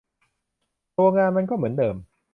[0.97, 1.95] ตัวงานมันก็เหมือนเดิม